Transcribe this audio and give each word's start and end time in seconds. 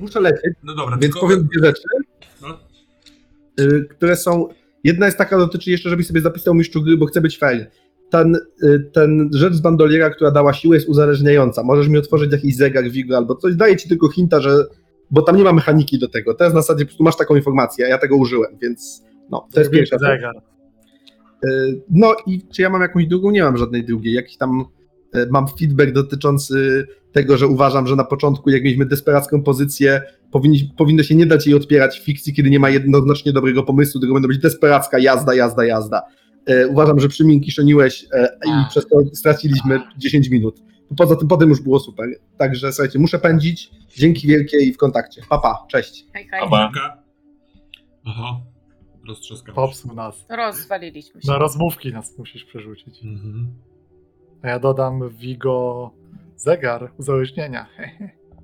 muszę 0.00 0.20
lecieć, 0.20 0.54
No 0.62 0.74
dobra, 0.74 0.96
więc 0.96 1.14
tylko... 1.14 1.20
powiem 1.20 1.48
dwie 1.52 1.66
rzeczy, 1.66 1.82
No. 2.42 2.58
y, 3.60 3.84
które 3.90 4.16
są... 4.16 4.48
Jedna 4.84 5.06
jest 5.06 5.18
taka, 5.18 5.38
dotyczy 5.38 5.70
jeszcze, 5.70 5.90
żebyś 5.90 6.06
sobie 6.06 6.20
zapisał 6.20 6.54
mistrzu 6.54 6.82
gry, 6.82 6.96
bo 6.96 7.06
chcę 7.06 7.20
być 7.20 7.38
fair. 7.38 7.70
Ten, 8.10 8.36
y, 8.62 8.90
ten 8.92 9.30
rzecz 9.32 9.54
z 9.54 9.60
bandoliera, 9.60 10.10
która 10.10 10.30
dała 10.30 10.52
siłę, 10.52 10.76
jest 10.76 10.88
uzależniająca. 10.88 11.62
Możesz 11.62 11.88
mi 11.88 11.98
otworzyć 11.98 12.32
jakiś 12.32 12.56
zegar, 12.56 12.90
Wigo 12.90 13.16
albo 13.16 13.34
coś. 13.36 13.54
Daję 13.54 13.76
ci 13.76 13.88
tylko 13.88 14.08
hinta, 14.08 14.40
że... 14.40 14.66
Bo 15.10 15.22
tam 15.22 15.36
nie 15.36 15.44
ma 15.44 15.52
mechaniki 15.52 15.98
do 15.98 16.08
tego. 16.08 16.34
Teraz 16.34 16.54
na 16.54 16.60
zasadzie 16.60 16.84
po 16.84 16.88
prostu 16.88 17.04
masz 17.04 17.16
taką 17.16 17.36
informację, 17.36 17.84
a 17.86 17.88
ja 17.88 17.98
tego 17.98 18.16
użyłem, 18.16 18.58
więc 18.62 19.02
no, 19.30 19.48
to 19.52 19.60
jest 19.60 19.72
pierwsza 19.72 19.98
zegar. 19.98 20.36
Y, 21.44 21.82
No 21.90 22.16
i 22.26 22.46
czy 22.54 22.62
ja 22.62 22.70
mam 22.70 22.82
jakąś 22.82 23.06
drugą? 23.06 23.30
Nie 23.30 23.42
mam 23.42 23.56
żadnej 23.56 23.84
drugiej. 23.84 24.14
Jakiś 24.14 24.36
tam 24.36 24.64
mam 25.30 25.48
feedback 25.48 25.92
dotyczący 25.92 26.86
tego, 27.12 27.36
że 27.36 27.46
uważam, 27.46 27.86
że 27.86 27.96
na 27.96 28.04
początku, 28.04 28.50
jak 28.50 28.62
mieliśmy 28.62 28.86
desperacką 28.86 29.42
pozycję, 29.42 30.02
powinni, 30.30 30.72
powinno 30.76 31.02
się 31.02 31.14
nie 31.14 31.26
dać 31.26 31.46
jej 31.46 31.56
odpierać 31.56 32.00
w 32.00 32.04
fikcji, 32.04 32.34
kiedy 32.34 32.50
nie 32.50 32.58
ma 32.58 32.70
jednoznacznie 32.70 33.32
dobrego 33.32 33.62
pomysłu, 33.62 34.00
tylko 34.00 34.14
będą 34.14 34.28
być 34.28 34.38
desperacka 34.38 34.98
jazda, 34.98 35.34
jazda, 35.34 35.64
jazda. 35.64 36.02
Y, 36.50 36.68
Uważam, 36.68 37.00
że 37.00 37.08
przy 37.08 37.24
mnie 37.24 37.40
kiszoniłeś 37.40 38.02
y, 38.02 38.06
i 38.46 38.50
przez 38.68 38.86
to 38.88 38.96
straciliśmy 39.12 39.80
10 39.98 40.28
minut. 40.28 40.62
Poza 40.96 41.16
tym 41.16 41.28
potem 41.28 41.48
już 41.48 41.60
było 41.60 41.80
super. 41.80 42.08
Także 42.38 42.72
słuchajcie, 42.72 42.98
muszę 42.98 43.18
pędzić. 43.18 43.70
Dzięki 43.96 44.26
wielkie 44.26 44.58
i 44.58 44.72
w 44.72 44.76
kontakcie. 44.76 45.22
Papa, 45.28 45.66
cześć. 45.68 46.06
Hej, 46.12 46.28
hej. 46.30 46.40
Aba. 46.40 46.46
Uwaga. 46.46 47.02
Aha. 48.06 48.40
Roztrzaskam. 49.08 49.54
Popsuł 49.54 49.94
nas. 49.94 50.26
Rozwaliliśmy 50.28 51.22
się. 51.22 51.28
Na 51.28 51.38
rozmówki 51.38 51.92
nas 51.92 52.18
musisz 52.18 52.44
przerzucić. 52.44 53.04
Mhm. 53.04 53.54
A 54.42 54.48
ja 54.48 54.58
dodam 54.58 55.08
Vigo 55.08 55.90
zegar 56.36 56.92
uzależnienia. 56.98 57.66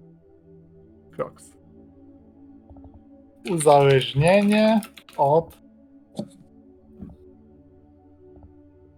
Crocs. 1.16 1.56
Uzależnienie 3.50 4.80
od 5.16 5.58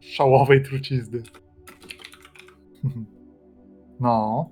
szałowej 0.01 0.63
trucizny. 0.63 1.23
No. 4.01 4.51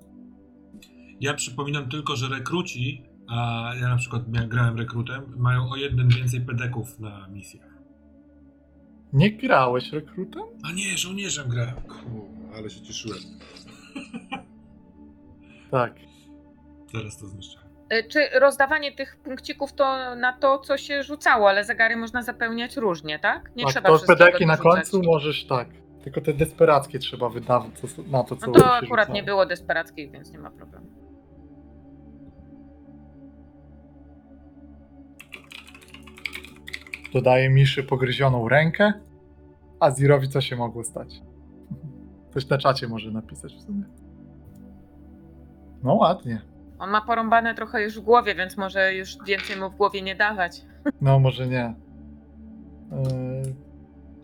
Ja 1.19 1.33
przypominam 1.33 1.89
tylko, 1.89 2.15
że 2.15 2.29
rekruci, 2.29 3.03
a 3.27 3.71
ja 3.81 3.87
na 3.87 3.95
przykład 3.97 4.29
grałem 4.47 4.77
rekrutem, 4.77 5.23
mają 5.37 5.69
o 5.69 5.75
jeden 5.75 6.09
więcej 6.09 6.41
pedeków 6.41 6.99
na 6.99 7.27
misjach. 7.27 7.77
Nie 9.13 9.31
grałeś 9.31 9.91
rekrutem? 9.91 10.43
A 10.63 10.71
nie, 10.71 10.97
żołnierzem 10.97 11.49
grałem. 11.49 11.75
Ale 12.57 12.69
się 12.69 12.81
cieszyłem. 12.81 13.19
Tak. 15.71 15.93
Teraz 16.91 17.17
to 17.17 17.27
zniszczę. 17.27 17.59
Y, 17.93 18.03
Czy 18.09 18.19
rozdawanie 18.39 18.91
tych 18.91 19.17
punkcików 19.23 19.73
to 19.73 20.15
na 20.15 20.33
to, 20.33 20.59
co 20.59 20.77
się 20.77 21.03
rzucało, 21.03 21.49
ale 21.49 21.63
zegary 21.63 21.95
można 21.95 22.21
zapełniać 22.21 22.77
różnie, 22.77 23.19
tak? 23.19 23.51
Nie 23.55 23.63
tak 23.63 23.71
trzeba 23.73 23.89
to 23.89 24.05
pedeki 24.07 24.45
na 24.45 24.57
końcu 24.57 25.01
możesz 25.03 25.45
tak. 25.47 25.67
Tylko 26.03 26.21
te 26.21 26.33
desperackie 26.33 26.99
trzeba 26.99 27.29
wydawać 27.29 27.71
na 28.07 28.23
to, 28.23 28.35
co 28.35 28.47
No 28.47 28.51
to 28.51 28.59
się 28.59 28.65
akurat 28.65 29.07
rzucało. 29.07 29.13
nie 29.15 29.23
było 29.23 29.45
desperackich, 29.45 30.11
więc 30.11 30.31
nie 30.31 30.39
ma 30.39 30.51
problemu. 30.51 30.87
Dodaje 37.13 37.49
Miszy 37.49 37.83
pogryzioną 37.83 38.49
rękę, 38.49 38.93
a 39.79 39.91
Zirowi 39.91 40.29
co 40.29 40.41
się 40.41 40.55
mogło 40.55 40.83
stać? 40.83 41.21
Coś 42.37 42.49
na 42.49 42.57
czacie 42.57 42.87
może 42.87 43.11
napisać 43.11 43.53
w 43.55 43.61
sumie. 43.61 43.83
No 45.83 45.93
ładnie. 45.93 46.41
On 46.79 46.89
ma 46.89 47.01
porąbane 47.01 47.55
trochę 47.55 47.83
już 47.83 47.99
w 47.99 48.01
głowie, 48.03 48.35
więc 48.35 48.57
może 48.57 48.93
już 48.93 49.17
więcej 49.25 49.57
mu 49.59 49.69
w 49.69 49.75
głowie 49.75 50.01
nie 50.01 50.15
dawać. 50.15 50.61
No 51.01 51.19
może 51.19 51.47
nie. 51.47 51.73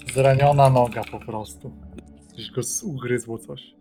Yy, 0.08 0.14
zraniona 0.14 0.70
noga 0.70 1.02
po 1.12 1.20
prostu. 1.20 1.72
Gdzieś 2.34 2.52
go 2.52 2.62
ugryzło 2.84 3.38
coś. 3.38 3.76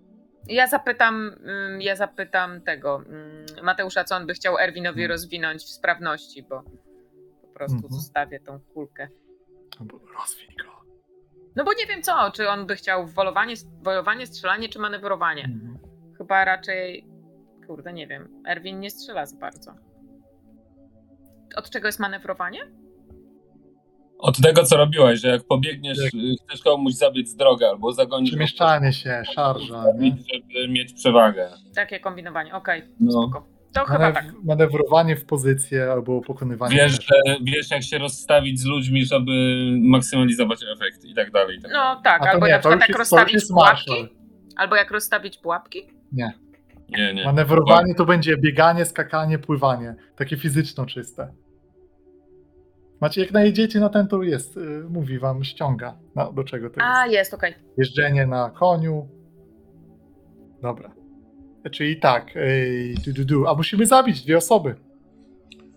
Ja 0.49 0.67
zapytam, 0.67 1.31
ym, 1.75 1.81
ja 1.83 1.97
zapytam 1.97 2.61
tego 2.61 3.03
ym, 3.07 3.65
Mateusza, 3.65 4.05
co 4.05 4.17
on 4.17 4.27
by 4.27 4.35
chciał 4.35 4.59
Erwinowi 4.59 4.97
Hmm. 5.01 5.11
rozwinąć 5.11 5.63
w 5.63 5.69
sprawności, 5.69 6.43
bo 6.43 6.63
po 7.43 7.49
prostu 7.55 7.77
Mhm. 7.77 7.93
zostawię 7.93 8.41
tą 8.41 8.61
kulkę. 8.75 9.09
Albo 9.81 9.99
rozwiń 9.99 10.57
go. 10.65 10.72
No 11.57 11.65
bo 11.65 11.71
nie 11.73 11.87
wiem 11.87 12.03
co, 12.03 12.31
czy 12.31 12.49
on 12.49 12.67
by 12.67 12.77
chciał 12.77 13.07
wolowanie, 13.07 13.55
wolowanie 13.83 14.27
strzelanie 14.27 14.69
czy 14.69 14.79
manewrowanie. 14.79 15.45
Mhm. 15.45 15.79
Chyba 16.19 16.45
raczej, 16.45 17.07
kurde, 17.67 17.93
nie 17.93 18.07
wiem. 18.07 18.29
Erwin 18.49 18.81
nie 18.81 18.91
strzela 18.91 19.27
za 19.27 19.37
bardzo. 19.37 19.73
Od 21.57 21.71
czego 21.71 21.89
jest 21.89 22.01
manewrowanie? 22.01 22.61
Od 24.19 24.41
tego, 24.43 24.65
co 24.65 24.77
robiłeś, 24.77 25.21
że 25.21 25.29
jak 25.29 25.45
pobiegniesz, 25.45 25.99
Jak- 26.05 26.15
y, 26.15 26.35
chcesz 26.47 26.63
komuś 26.63 26.93
zabiec 26.93 27.35
drogę 27.35 27.69
albo 27.69 27.93
zagonić 27.93 28.31
go, 28.31 28.35
Przemieszczanie 28.37 28.93
się, 28.93 29.23
szarża. 29.35 29.83
Żeby 29.83 30.69
mieć 30.69 30.93
przewagę. 30.93 31.51
Takie 31.75 32.01
kombinowanie, 32.01 32.55
okej, 32.55 32.83
No. 33.01 33.13
spoko. 33.13 33.47
To 33.75 33.85
chyba 33.85 34.13
tak. 34.13 34.25
Manewrowanie 34.45 35.17
w 35.17 35.25
pozycję 35.25 35.93
albo 35.93 36.21
pokonywanie. 36.21 36.77
Wiesz, 36.77 36.93
że, 36.93 37.37
wiesz, 37.43 37.71
jak 37.71 37.83
się 37.83 37.99
rozstawić 37.99 38.61
z 38.61 38.65
ludźmi, 38.65 39.05
żeby 39.05 39.33
maksymalizować 39.81 40.61
efekt 40.75 41.05
i 41.05 41.15
tak 41.15 41.31
dalej. 41.31 41.57
i 41.59 41.63
tak 41.63 41.73
dalej. 41.73 41.97
No 41.97 42.03
tak, 42.03 42.23
A 42.23 42.25
to 42.25 42.31
albo 42.31 42.47
nie, 42.47 42.53
na 42.53 42.59
to 42.59 42.69
przykład 42.69 42.89
już 42.89 42.89
jak 42.89 42.89
jest, 42.89 42.97
to 42.97 42.99
już 42.99 42.99
rozstawić 42.99 43.35
jest 43.35 43.51
pułapki, 43.51 43.91
marszal. 43.91 44.09
albo 44.57 44.77
jak 44.77 44.91
rozstawić 44.91 45.39
pułapki. 45.39 45.89
Nie. 46.13 46.33
Nie, 46.89 47.15
nie. 47.15 47.25
Manewrowanie 47.25 47.95
to 47.95 48.05
będzie 48.05 48.37
bieganie, 48.37 48.85
skakanie, 48.85 49.39
pływanie. 49.39 49.95
Takie 50.17 50.37
fizyczno 50.37 50.87
czyste. 50.87 51.33
Macie, 53.01 53.21
jak 53.21 53.33
najedziecie 53.33 53.81
na 53.81 53.89
ten, 53.89 54.09
to 54.09 54.23
jest, 54.23 54.57
y, 54.57 54.61
mówi 54.91 55.19
wam, 55.19 55.45
ściąga. 55.45 55.99
No, 56.17 56.33
do 56.33 56.45
czego 56.45 56.71
to 56.71 56.81
A, 56.83 57.03
jest? 57.07 57.15
jest, 57.15 57.35
okej. 57.35 57.55
Jeżdżenie 57.79 58.27
na 58.27 58.51
koniu. 58.51 59.09
Dobra. 60.63 61.02
Czyli 61.71 61.97
tak, 62.01 62.33
ej, 62.37 62.95
du, 62.95 63.13
du, 63.13 63.25
du. 63.25 63.47
a 63.47 63.55
musimy 63.55 63.87
zabić 63.87 64.23
dwie 64.23 64.37
osoby. 64.37 64.75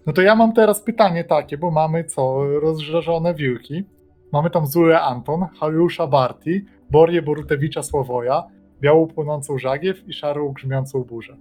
No 0.05 0.13
to 0.13 0.21
ja 0.21 0.35
mam 0.35 0.53
teraz 0.53 0.81
pytanie 0.81 1.23
takie, 1.23 1.57
bo 1.57 1.71
mamy 1.71 2.03
co? 2.03 2.43
Rozżarzone 2.59 3.33
wilki. 3.33 3.83
Mamy 4.31 4.49
tam 4.49 4.67
Zurę 4.67 5.01
Anton, 5.01 5.45
Hariusza 5.59 6.07
Barti, 6.07 6.65
Borię 6.91 7.21
Borutewicza 7.21 7.83
Sławoja, 7.83 8.43
białą 8.81 9.07
płonącą 9.07 9.57
żagiew 9.57 10.07
i 10.07 10.13
szarą 10.13 10.53
grzmiącą 10.53 11.03
burzę. 11.03 11.37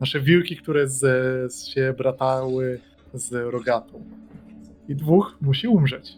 Nasze 0.00 0.20
wilki, 0.20 0.56
które 0.56 0.88
z, 0.88 1.00
z 1.54 1.66
się 1.66 1.94
bratały 1.98 2.80
z 3.14 3.32
rogatą. 3.32 4.04
I 4.88 4.96
dwóch 4.96 5.36
musi 5.40 5.68
umrzeć. 5.68 6.12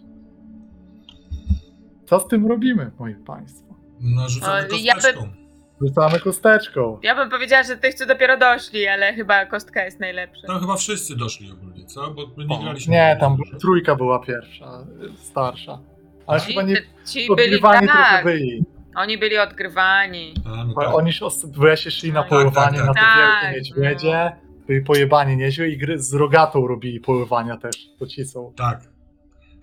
Co 2.07 2.21
z 2.21 2.29
tym 2.29 2.47
robimy, 2.47 2.91
moi 2.99 3.15
państwo? 3.15 3.75
No, 4.01 4.29
rzucamy 4.29 4.53
O, 4.53 4.77
ja 4.83 4.95
by- 4.95 5.01
kosteczką. 5.01 5.44
Rzucamy 5.87 6.21
kosteczką. 6.21 6.99
Ja 7.03 7.15
bym 7.15 7.31
powiedziała, 7.31 7.63
że 7.63 7.77
tych, 7.77 7.95
co 7.95 8.07
dopiero 8.07 8.39
doszli, 8.39 8.87
ale 8.89 9.15
chyba 9.15 9.47
kostka 9.47 9.85
jest 9.85 10.01
najlepsza. 10.01 10.47
Tam 10.47 10.61
chyba 10.61 10.77
wszyscy 10.77 11.17
doszli 11.17 11.53
ogólnie, 11.53 11.85
co? 11.87 12.11
Bo 12.11 12.23
my 12.37 12.47
nie 12.47 12.59
graliśmy. 12.63 12.93
nie, 12.93 13.17
tam 13.21 13.37
trójka 13.61 13.97
była 13.97 14.19
pierwsza, 14.19 14.87
starsza. 15.23 15.79
Ale 16.27 16.41
Ci, 16.41 16.47
chyba 16.47 16.63
nie 16.63 16.77
ci 17.07 17.29
byli, 17.29 17.31
odgrywani 17.31 17.87
trochę 17.89 18.03
tak, 18.03 18.25
byli. 18.25 18.65
oni 18.97 19.19
byli 19.19 19.39
odgrywani. 19.39 20.35
A, 20.47 20.65
no 20.65 20.75
tak. 20.75 20.95
Oni 20.95 21.13
się 21.13 21.25
os- 21.27 21.57
lesie 21.59 21.91
szli 21.91 22.13
na 22.13 22.21
Tak, 22.21 22.29
polowanie 22.31 22.79
tak, 22.79 22.87
na 22.87 22.95
te 22.95 23.01
tak. 23.01 23.17
wielkie 23.19 23.47
Tak, 23.47 23.55
niedźwiedzie. 23.55 24.33
Byli 24.67 24.81
pojebani 24.85 25.37
niedźwiedzie 25.37 25.75
i 25.75 25.79
gry 25.79 25.99
z 26.03 26.15
rogatą 26.15 26.67
robili 26.67 27.01
polowania 27.01 27.57
też. 27.57 27.77
To 27.99 28.07
ci 28.07 28.25
są. 28.25 28.53
Tak. 28.57 28.81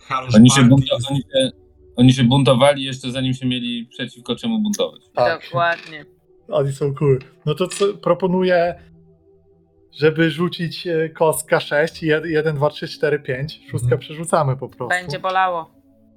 Harold 0.08 0.36
Oni 0.36 0.52
się, 0.52 0.64
bunta, 0.64 0.96
oni, 1.10 1.20
się, 1.20 1.52
oni 1.96 2.14
się 2.14 2.24
buntowali 2.24 2.84
jeszcze 2.84 3.12
zanim 3.12 3.34
się 3.34 3.46
mieli 3.48 3.86
przeciwko 3.86 4.36
czemu 4.36 4.60
buntować. 4.60 5.02
Tak, 5.16 5.44
Dokładnie. 5.44 6.06
oni 6.48 6.72
są 6.72 6.96
cool. 6.96 7.20
No 7.46 7.56
to 7.56 7.68
co, 7.68 7.94
proponuję, 7.94 8.76
żeby 10.00 10.32
rzucić 10.32 10.88
e, 10.88 11.10
kostka 11.10 11.60
6 11.60 12.04
i 12.04 12.08
1, 12.08 12.56
2, 12.56 12.70
3, 12.70 12.88
4, 12.88 13.20
5. 13.20 13.54
Szóstkę 13.72 13.86
Mhm. 13.86 14.00
przerzucamy 14.00 14.58
po 14.58 14.70
prostu. 14.70 14.88
Będzie 14.90 15.20
bolało. 15.20 15.72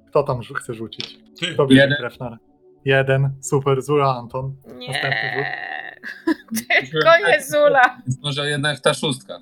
Kto 0.09 0.23
tam 0.23 0.41
rzu- 0.41 0.53
chce 0.53 0.73
rzucić? 0.73 1.17
Ty, 1.39 1.53
Kto 1.53 1.65
bierze 1.67 1.81
Jeden. 1.81 1.97
krew 1.97 2.19
na 2.19 2.37
Jeden, 2.85 3.29
super, 3.41 3.81
Zura 3.81 4.09
Anton. 4.15 4.55
Nie. 4.77 4.87
Następny 4.87 5.19
rzut. 5.35 5.45
Tylko 6.91 7.09
nie 7.27 7.41
Zula. 7.43 7.81
Więc 8.07 8.23
może 8.23 8.49
jednak 8.49 8.79
ta 8.79 8.93
szóstka. 8.93 9.39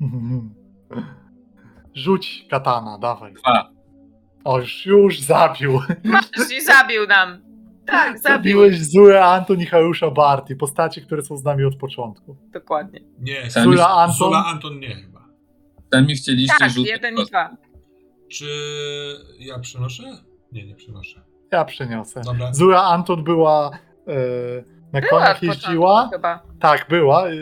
Rzuć 1.94 2.46
katana, 2.50 2.98
dawaj. 2.98 3.32
Dwa. 3.34 3.70
O, 4.46 4.60
już, 4.86 5.20
zabił. 5.20 5.80
Masz 6.04 6.24
i 6.58 6.60
zabił 6.60 7.06
nam. 7.06 7.38
Tak, 7.86 8.18
zabił. 8.18 8.36
Zabiłeś 8.60 8.90
Zurę 8.90 9.24
Anton 9.24 9.60
i 9.60 9.66
Harusza 9.66 10.10
Barty, 10.10 10.56
postacie, 10.56 11.00
które 11.00 11.22
są 11.22 11.36
z 11.36 11.44
nami 11.44 11.64
od 11.64 11.76
początku. 11.76 12.36
Dokładnie. 12.52 13.00
nie, 13.18 13.50
Sami- 13.50 13.62
Zula 13.64 13.88
Anton, 13.88 14.16
Zula 14.16 14.44
Anton 14.46 14.80
nie 14.80 14.94
chyba. 14.94 15.20
Sami 15.94 16.14
chcieliście 16.16 16.54
Tak, 16.58 16.70
rzucać 16.70 16.90
jeden 16.90 17.14
i 17.18 17.24
dwa. 17.24 17.56
Czy 18.30 18.46
ja 19.38 19.58
przenoszę? 19.58 20.02
Nie, 20.52 20.66
nie 20.66 20.74
przenoszę. 20.74 21.22
ja 21.52 21.64
przeniosę. 21.64 22.20
Dobra. 22.24 22.54
Zura 22.54 22.82
Anton 22.82 23.24
była 23.24 23.70
e, 24.08 24.12
na 24.92 25.00
Była 25.00 25.10
koniach 25.10 25.30
od 25.30 25.36
początku 25.40 25.46
jeździła. 25.46 26.08
chyba. 26.12 26.42
Tak, 26.60 26.86
była. 26.88 27.28
E, 27.28 27.32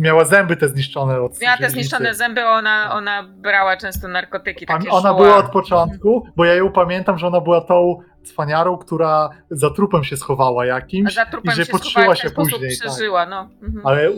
miała 0.00 0.24
zęby 0.24 0.56
te 0.56 0.68
zniszczone 0.68 1.20
od 1.20 1.40
Miała 1.40 1.56
te 1.56 1.70
zniszczone 1.70 2.14
zęby, 2.14 2.44
ona, 2.46 2.94
ona 2.94 3.22
brała 3.22 3.76
często 3.76 4.08
narkotyki, 4.08 4.66
takie 4.66 4.90
Ona 4.90 5.00
szła. 5.10 5.14
była 5.14 5.36
od 5.36 5.50
początku, 5.50 6.26
bo 6.36 6.44
ja 6.44 6.54
ją 6.54 6.72
pamiętam, 6.72 7.18
że 7.18 7.26
ona 7.26 7.40
była 7.40 7.60
tą 7.60 7.98
cwaniarą, 8.24 8.76
która 8.78 9.30
za 9.50 9.70
trupem 9.70 10.04
się 10.04 10.16
schowała 10.16 10.62
A 10.62 10.66
jakimś, 10.66 11.14
za 11.14 11.26
trupem 11.26 11.52
i 11.52 11.56
że 11.56 11.64
się 11.64 11.72
podszyła 11.72 12.16
się 12.16 12.30
później, 12.30 12.60
tak. 12.78 12.88
przeżyła, 12.90 13.26
no. 13.26 13.48
Mhm. 13.62 13.86
ale 13.86 14.10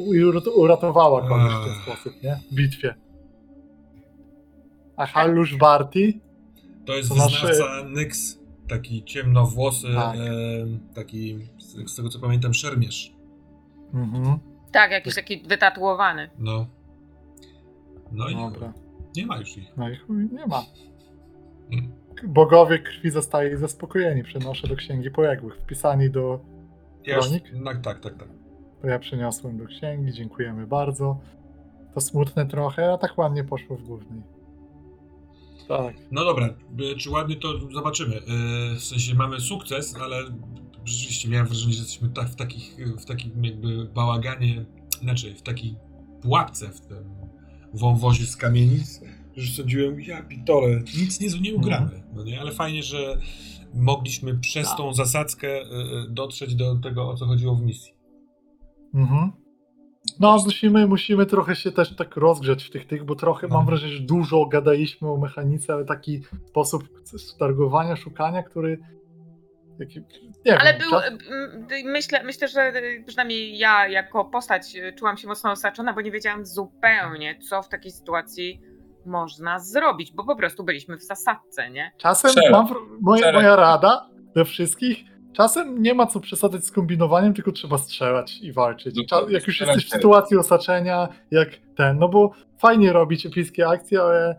uratowała 0.56 1.28
kogoś 1.28 1.52
w 1.52 1.64
ten 1.64 1.74
sposób, 1.74 2.22
nie? 2.22 2.36
W 2.50 2.54
bitwie. 2.54 2.94
A 4.96 5.06
Hallusz 5.06 5.56
Barty? 5.56 6.12
To 6.86 6.92
jest 6.96 7.08
To 7.08 7.14
nasze- 7.14 7.46
wyznawca 7.46 7.84
Nyx, 7.88 8.38
taki 8.68 9.04
ciemnowłosy, 9.04 9.86
Tak. 9.94 10.16
e, 10.16 10.20
taki, 10.94 11.38
z, 11.58 11.90
z 11.90 11.96
tego 11.96 12.08
co 12.08 12.18
pamiętam, 12.20 12.54
szermierz. 12.54 13.12
Mhm. 13.94 14.38
Tak, 14.74 14.90
jakiś 14.90 15.14
taki 15.14 15.42
wytatuowany. 15.42 16.30
No. 16.38 16.66
No 18.12 18.28
i 18.28 18.34
Dobra. 18.36 18.72
nie 19.16 19.26
ma 19.26 19.36
już 19.38 19.56
ich. 19.56 19.76
No 19.76 19.88
i 19.90 19.96
chuj, 19.96 20.28
nie 20.32 20.46
ma. 20.46 20.62
Mm. 21.72 21.92
Bogowie 22.24 22.78
krwi 22.78 23.10
zostali 23.10 23.56
zaspokojeni. 23.56 24.22
Przenoszę 24.24 24.68
do 24.68 24.76
księgi 24.76 25.10
poległych. 25.10 25.56
Wpisani 25.56 26.10
do. 26.10 26.40
Ja 27.06 27.16
już, 27.16 27.24
Kronik? 27.26 27.44
no, 27.52 27.70
tak, 27.82 28.00
tak, 28.00 28.14
tak. 28.18 28.28
To 28.82 28.88
ja 28.88 28.98
przeniosłem 28.98 29.58
do 29.58 29.66
księgi. 29.66 30.12
Dziękujemy 30.12 30.66
bardzo. 30.66 31.20
To 31.94 32.00
smutne 32.00 32.46
trochę, 32.46 32.92
a 32.92 32.98
tak 32.98 33.18
ładnie 33.18 33.44
poszło 33.44 33.76
w 33.76 33.82
głównej. 33.82 34.22
Tak. 35.68 35.94
No 36.10 36.24
dobra, 36.24 36.46
e, 36.46 36.96
czy 36.96 37.10
ładnie 37.10 37.36
to 37.36 37.48
zobaczymy. 37.74 38.16
E, 38.16 38.20
W 38.76 38.82
sensie 38.84 39.14
mamy 39.14 39.40
sukces, 39.40 39.96
ale 40.02 40.16
rzeczywiście 40.84 41.28
miałem 41.28 41.46
wrażenie, 41.46 41.72
że 41.72 41.78
jesteśmy 41.78 42.08
tak 42.08 42.28
w, 42.28 42.36
takich, 42.36 42.76
w 42.98 43.04
takim 43.04 43.44
jakby 43.44 43.84
bałaganie, 43.84 44.64
znaczy 45.02 45.34
w 45.34 45.42
takiej 45.42 45.76
pułapce 46.22 46.68
w 46.68 46.80
tym 46.80 47.04
wąwozie 47.74 48.26
z 48.26 48.36
kamienic, 48.36 49.00
że 49.36 49.52
sądziłem, 49.52 50.00
ja 50.00 50.22
pitole, 50.22 50.82
nic 50.98 51.20
nie, 51.20 51.40
nie 51.40 51.54
ugramy. 51.54 52.02
No 52.14 52.24
nie? 52.24 52.40
Ale 52.40 52.52
fajnie, 52.52 52.82
że 52.82 53.18
mogliśmy 53.74 54.38
przez 54.38 54.68
Tak. 54.68 54.76
tą 54.76 54.94
zasadzkę 54.94 55.48
e, 55.48 55.62
e, 55.62 55.64
dotrzeć 56.10 56.54
do 56.54 56.76
tego, 56.76 57.08
o 57.10 57.16
co 57.16 57.26
chodziło 57.26 57.54
w 57.54 57.62
misji. 57.62 57.92
Mhm. 58.94 59.32
No, 60.20 60.38
musimy, 60.44 60.86
musimy 60.86 61.26
trochę 61.26 61.56
się 61.56 61.72
też 61.72 61.96
tak 61.96 62.16
rozgrzać 62.16 62.64
w 62.64 62.70
tych 62.70 62.86
tych, 62.86 63.04
bo 63.04 63.14
trochę 63.14 63.48
No. 63.48 63.54
mam 63.54 63.66
wrażenie, 63.66 63.92
że 63.92 64.00
dużo 64.00 64.46
gadaliśmy 64.46 65.10
o 65.10 65.16
mechanice, 65.16 65.72
ale 65.72 65.84
taki 65.84 66.20
sposób 66.48 66.88
targowania, 67.38 67.96
szukania, 67.96 68.42
który. 68.42 68.78
Ale 70.58 70.72
wiem, 70.72 70.82
był, 70.90 70.98
m, 70.98 71.18
myślę, 71.84 72.24
myślę, 72.24 72.48
że 72.48 72.72
przynajmniej 73.06 73.58
ja 73.58 73.88
jako 73.88 74.24
postać 74.24 74.76
y, 74.76 74.92
czułam 74.92 75.16
się 75.16 75.28
mocno 75.28 75.50
osaczona, 75.50 75.92
bo 75.92 76.00
nie 76.00 76.10
wiedziałam 76.10 76.46
zupełnie, 76.46 77.38
co 77.48 77.62
w 77.62 77.68
takiej 77.68 77.92
sytuacji 77.92 78.60
można 79.06 79.58
zrobić, 79.58 80.12
bo 80.12 80.24
po 80.24 80.36
prostu 80.36 80.64
byliśmy 80.64 80.96
w 80.96 81.02
zasadce, 81.02 81.70
nie? 81.70 81.92
Czasem 81.96 82.32
mam, 82.50 82.68
moja, 83.00 83.32
moja 83.32 83.56
rada 83.56 84.10
do 84.34 84.44
wszystkich, 84.44 85.04
czasem 85.32 85.82
nie 85.82 85.94
ma 85.94 86.06
co 86.06 86.20
przesadzać 86.20 86.64
z 86.64 86.70
kombinowaniem, 86.70 87.34
tylko 87.34 87.52
trzeba 87.52 87.78
strzelać 87.78 88.38
i 88.42 88.52
walczyć. 88.52 88.96
Jak 89.28 89.46
już 89.46 89.60
jesteś 89.60 89.86
w 89.86 89.90
sytuacji 89.90 90.36
osaczenia, 90.36 91.08
jak 91.30 91.48
ten, 91.76 91.98
no 91.98 92.08
bo 92.08 92.30
fajnie 92.58 92.92
robić 92.92 93.26
epickie 93.26 93.68
akcje, 93.68 94.02
ale 94.02 94.38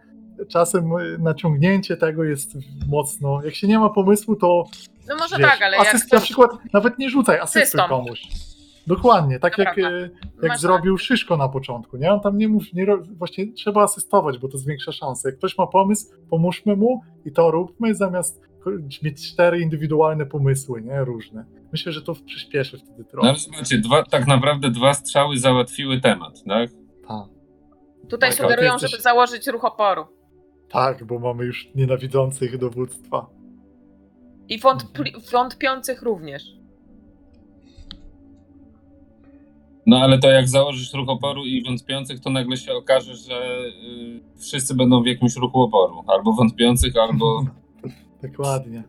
czasem 0.49 0.97
y, 0.97 1.17
naciągnięcie 1.19 1.97
tego 1.97 2.23
jest 2.23 2.53
mocno, 2.87 3.41
jak 3.43 3.55
się 3.55 3.67
nie 3.67 3.79
ma 3.79 3.89
pomysłu, 3.89 4.35
to 4.35 4.63
No 5.07 5.15
może 5.15 5.37
wiesz, 5.37 5.47
tak, 5.49 5.61
ale 5.61 5.77
jak 5.77 5.87
asyst, 5.87 6.11
na 6.13 6.17
chcesz- 6.19 6.23
przykład 6.25 6.51
nawet 6.73 6.99
nie 6.99 7.09
rzucaj 7.09 7.39
asysty 7.39 7.77
komuś. 7.89 8.21
Dokładnie, 8.87 9.39
tak 9.39 9.55
To 9.55 9.61
jak, 9.61 9.75
prawda. 9.75 9.97
y, 9.97 10.11
jak 10.41 10.51
Masz 10.51 10.59
zrobił 10.61 10.97
Szyszko 10.97 11.37
na 11.37 11.49
początku, 11.49 11.97
nie? 11.97 12.11
On 12.13 12.19
tam 12.19 12.37
nie 12.37 12.47
mów, 12.47 12.63
nie, 12.73 12.87
właśnie 13.17 13.53
trzeba 13.53 13.83
asystować, 13.83 14.37
bo 14.39 14.47
to 14.47 14.57
zwiększa 14.57 14.91
szanse. 14.91 15.29
Jak 15.29 15.37
ktoś 15.37 15.57
ma 15.57 15.67
pomysł, 15.67 16.05
pomóżmy 16.29 16.75
mu 16.75 17.01
i 17.25 17.31
to 17.31 17.51
róbmy, 17.51 17.95
zamiast 17.95 18.41
mieć 19.03 19.31
cztery 19.31 19.59
indywidualne 19.59 20.25
pomysły, 20.25 20.81
nie? 20.81 20.99
Różne. 21.05 21.45
Myślę, 21.71 21.91
że 21.91 22.01
to 22.01 22.13
przyspieszy 22.25 22.77
wtedy 22.77 22.95
No 22.97 23.03
trochę. 23.11 23.29
ale 23.29 23.37
zobaczcie, 23.37 23.77
dwa, 23.77 24.03
tak 24.03 24.27
naprawdę 24.27 24.69
dwa 24.69 24.93
strzały 24.93 25.37
załatwiły 25.37 26.01
temat, 26.01 26.43
tak? 26.47 26.69
Tak. 27.07 27.25
Tutaj 28.09 28.29
Tak, 28.29 28.39
sugerują, 28.39 28.73
jesteś- 28.73 28.91
żeby 28.91 29.03
założyć 29.03 29.47
ruch 29.47 29.65
oporu. 29.65 30.05
tak, 30.69 31.03
bo 31.03 31.19
mamy 31.19 31.45
już 31.45 31.67
nienawidzących 31.75 32.57
dowództwa. 32.57 33.25
I 34.49 34.59
wątpli- 34.59 35.31
wątpiących 35.31 36.01
również. 36.01 36.43
No 39.85 39.97
ale 39.97 40.19
to 40.19 40.29
jak 40.29 40.47
założysz 40.47 40.93
ruch 40.93 41.09
oporu 41.09 41.45
i 41.45 41.63
wątpiących, 41.63 42.19
to 42.19 42.29
nagle 42.29 42.57
się 42.57 42.73
okaże, 42.73 43.15
że 43.15 43.59
y, 43.67 44.39
wszyscy 44.39 44.75
będą 44.75 45.03
w 45.03 45.07
jakimś 45.07 45.35
ruchu 45.35 45.61
oporu. 45.61 46.03
Albo 46.07 46.33
wątpiących, 46.33 46.93
albo... 46.97 47.45
Dokładnie. 48.23 48.83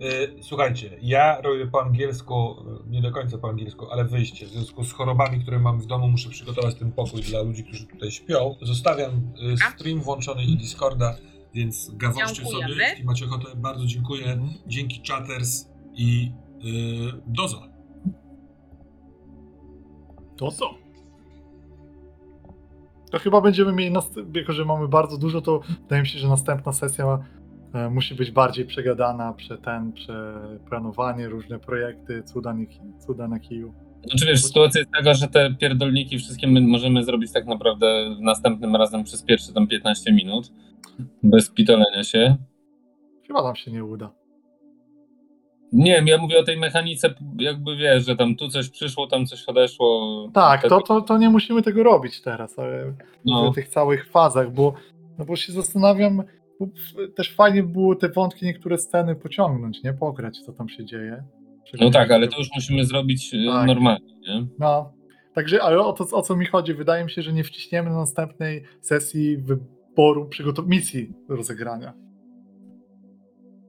E, 0.00 0.42
Słuchajcie, 0.42 0.90
ja 1.02 1.40
robię 1.40 1.66
po 1.66 1.82
angielsku, 1.82 2.34
e, 2.34 2.90
nie 2.90 3.02
do 3.02 3.10
końca 3.10 3.38
po 3.38 3.48
angielsku, 3.48 3.90
ale 3.90 4.04
wyjście. 4.04 4.46
W 4.46 4.48
związku 4.48 4.84
z 4.84 4.92
chorobami, 4.92 5.40
które 5.40 5.58
mam 5.58 5.80
w 5.80 5.86
domu, 5.86 6.08
muszę 6.08 6.30
przygotować 6.30 6.74
ten 6.74 6.92
pokój 6.92 7.22
dla 7.22 7.42
ludzi, 7.42 7.64
którzy 7.64 7.86
tutaj 7.86 8.10
śpią. 8.10 8.56
Zostawiam 8.62 9.10
e, 9.52 9.56
stream 9.56 10.00
włączony 10.00 10.44
i 10.44 10.56
Discorda, 10.56 11.16
więc 11.54 11.90
Dziękujemy. 11.90 12.72
sobie, 12.72 12.84
jeśli 12.90 13.04
macie 13.04 13.24
ochotę. 13.24 13.56
Bardzo 13.56 13.86
dziękuję. 13.86 14.24
Mhm. 14.24 14.50
Dzięki 14.66 15.02
Chatters 15.08 15.68
i 15.94 16.32
yy, 16.62 17.12
dozo. 17.26 17.62
To 20.36 20.50
co? 20.50 20.74
To 23.10 23.18
chyba 23.18 23.40
będziemy 23.40 23.72
mieli, 23.72 23.96
jako 24.34 24.52
że 24.52 24.64
mamy 24.64 24.88
bardzo 24.88 25.18
dużo, 25.18 25.40
to 25.40 25.60
wydaje 25.82 26.02
mi 26.02 26.08
się, 26.08 26.18
że 26.18 26.28
następna 26.28 26.72
sesja 26.72 27.18
e, 27.74 27.90
musi 27.90 28.14
być 28.14 28.30
bardziej 28.30 28.66
przegadana, 28.66 29.32
prze 29.32 29.58
ten, 29.58 29.92
przeplanowanie, 29.92 31.28
różne 31.28 31.58
projekty, 31.58 32.22
cuda, 32.22 32.52
nie, 32.52 32.66
cuda 33.06 33.28
na 33.28 33.38
kiju. 33.38 33.74
Znaczy 34.04 34.26
wiesz, 34.26 34.44
sytuacja 34.44 34.78
jest 34.78 34.92
taka, 34.92 35.14
że 35.14 35.28
te 35.28 35.54
pierdolniki 35.54 36.18
wszystkie 36.18 36.46
my 36.46 36.60
możemy 36.60 37.04
zrobić 37.04 37.32
tak 37.32 37.46
naprawdę 37.46 38.16
następnym 38.20 38.76
razem 38.76 39.04
przez 39.04 39.22
pierwsze 39.22 39.52
tam 39.52 39.66
15 39.66 40.12
minut. 40.12 40.52
Bez 41.22 41.50
pitolenia 41.50 42.04
się. 42.04 42.36
Chyba 43.26 43.42
nam 43.42 43.56
się 43.56 43.70
nie 43.70 43.84
uda. 43.84 44.10
Nie 45.72 45.92
wiem, 45.94 46.06
ja 46.06 46.18
mówię 46.18 46.38
o 46.38 46.42
tej 46.44 46.56
mechanice, 46.56 47.14
jakby 47.38 47.76
wiesz, 47.76 48.06
że 48.06 48.16
tam 48.16 48.36
tu 48.36 48.48
coś 48.48 48.68
przyszło, 48.68 49.06
tam 49.06 49.26
coś 49.26 49.44
odeszło. 49.44 50.28
Tak, 50.34 50.68
to, 50.68 50.80
to, 50.80 51.00
to 51.00 51.18
nie 51.18 51.30
musimy 51.30 51.62
tego 51.62 51.82
robić 51.82 52.20
teraz, 52.22 52.58
ale 52.58 52.94
No. 53.24 53.48
o 53.48 53.52
tych 53.52 53.68
całych 53.68 54.10
fazach, 54.10 54.52
bo, 54.52 54.74
no 55.18 55.24
bo 55.24 55.36
się 55.36 55.52
zastanawiam, 55.52 56.22
bo 56.60 56.66
w- 56.66 57.14
też 57.14 57.34
fajnie 57.34 57.62
było 57.62 57.94
te 57.94 58.08
wątki, 58.08 58.46
niektóre 58.46 58.78
sceny 58.78 59.14
pociągnąć, 59.16 59.82
nie? 59.82 59.92
Pograć, 59.92 60.38
co 60.40 60.52
tam 60.52 60.68
się 60.68 60.84
dzieje. 60.84 61.24
No 61.80 61.90
tak, 61.90 62.10
ale 62.10 62.28
to 62.28 62.38
już 62.38 62.48
musimy 62.54 62.84
zrobić 62.84 63.34
y, 63.34 63.46
Tak. 63.52 63.66
normalnie, 63.66 64.14
nie? 64.28 64.46
No, 64.58 64.92
także, 65.34 65.62
ale 65.62 65.80
o 65.80 65.92
to, 65.92 66.04
o 66.16 66.22
co 66.22 66.36
mi 66.36 66.46
chodzi, 66.46 66.74
wydaje 66.74 67.04
mi 67.04 67.10
się, 67.10 67.22
że 67.22 67.32
nie 67.32 67.44
wciśniemy 67.44 67.90
na 67.90 67.96
następnej 67.96 68.62
sesji 68.80 69.38
wyboru 69.92 70.28
przygotow- 70.28 70.66
misji 70.68 71.12
do 71.28 71.36
rozegrania. 71.36 71.92